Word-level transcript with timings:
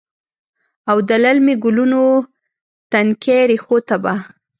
او 0.89 0.97
د 1.09 1.11
للمې 1.23 1.55
ګلونو، 1.63 2.03
تنکۍ 2.91 3.39
ریښو 3.49 3.77
ته 3.87 3.95
به، 4.03 4.13